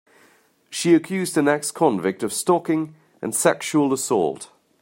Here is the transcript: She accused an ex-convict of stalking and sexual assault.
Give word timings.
She 0.71 0.95
accused 0.95 1.37
an 1.37 1.47
ex-convict 1.47 2.23
of 2.23 2.33
stalking 2.33 2.95
and 3.21 3.35
sexual 3.35 3.93
assault. 3.93 4.49